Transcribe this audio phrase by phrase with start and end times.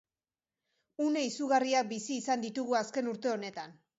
[1.07, 3.81] Une izugarriak bizi izan ditugu azken urte honetan.